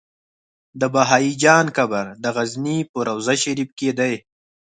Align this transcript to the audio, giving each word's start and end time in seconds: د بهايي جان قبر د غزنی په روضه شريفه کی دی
د 0.79 0.81
بهايي 0.93 1.31
جان 1.43 1.65
قبر 1.77 2.05
د 2.23 2.25
غزنی 2.35 2.77
په 2.91 2.99
روضه 3.07 3.35
شريفه 3.43 3.73
کی 3.79 3.89
دی 3.97 4.13